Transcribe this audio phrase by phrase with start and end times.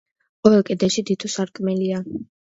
[0.45, 2.01] ყოველ კედელში თითო სარკმელია.